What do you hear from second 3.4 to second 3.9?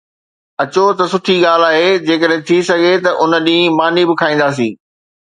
ڏينهن